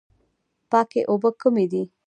پاکې 0.69 1.01
اوبه 1.11 1.29
کومې 1.41 1.65
دي؟ 1.71 1.83